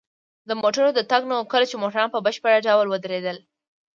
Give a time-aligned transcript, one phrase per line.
[0.47, 3.37] د موټرو د تګ نه وه، کله چې موټرونه په بشپړ ډول ودرېدل.